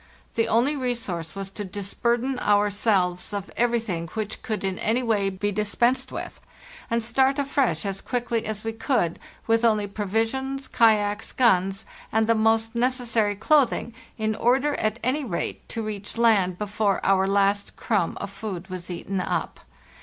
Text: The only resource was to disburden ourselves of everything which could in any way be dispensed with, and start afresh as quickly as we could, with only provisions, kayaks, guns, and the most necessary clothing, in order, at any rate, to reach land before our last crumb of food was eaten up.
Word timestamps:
The 0.33 0.47
only 0.47 0.75
resource 0.75 1.35
was 1.35 1.51
to 1.51 1.63
disburden 1.63 2.39
ourselves 2.39 3.33
of 3.33 3.51
everything 3.55 4.07
which 4.15 4.41
could 4.41 4.63
in 4.63 4.79
any 4.79 5.03
way 5.03 5.29
be 5.29 5.51
dispensed 5.51 6.11
with, 6.11 6.41
and 6.89 7.03
start 7.03 7.37
afresh 7.37 7.85
as 7.85 8.01
quickly 8.01 8.47
as 8.47 8.63
we 8.63 8.73
could, 8.73 9.19
with 9.45 9.63
only 9.63 9.85
provisions, 9.85 10.67
kayaks, 10.67 11.31
guns, 11.31 11.85
and 12.11 12.25
the 12.25 12.33
most 12.33 12.73
necessary 12.73 13.35
clothing, 13.35 13.93
in 14.17 14.33
order, 14.33 14.73
at 14.79 14.97
any 15.03 15.23
rate, 15.23 15.69
to 15.69 15.83
reach 15.83 16.17
land 16.17 16.57
before 16.57 16.99
our 17.05 17.27
last 17.27 17.75
crumb 17.75 18.17
of 18.19 18.31
food 18.31 18.69
was 18.69 18.89
eaten 18.89 19.19
up. 19.21 19.59